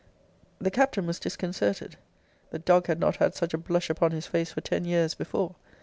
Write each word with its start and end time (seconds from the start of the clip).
The 0.57 0.71
Captain 0.71 1.05
was 1.05 1.19
disconcerted. 1.19 1.95
The 2.49 2.57
dog 2.57 2.87
had 2.87 2.99
not 2.99 3.17
had 3.17 3.35
such 3.35 3.53
a 3.53 3.57
blush 3.59 3.87
upon 3.87 4.09
his 4.13 4.25
face 4.25 4.51
for 4.51 4.61
ten 4.61 4.83
years 4.83 5.13
before. 5.13 5.53